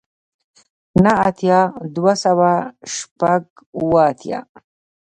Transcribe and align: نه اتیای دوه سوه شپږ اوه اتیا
نه 1.03 1.13
اتیای 1.27 1.73
دوه 1.95 2.13
سوه 2.23 2.51
شپږ 2.93 3.43
اوه 3.79 4.01
اتیا 4.11 4.39